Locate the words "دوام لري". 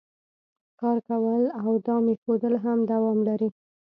2.91-3.49